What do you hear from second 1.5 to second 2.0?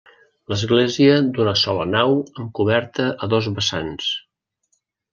sola